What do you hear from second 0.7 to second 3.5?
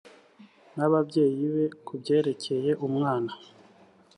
n ababyeyi be ku byerekeye umwana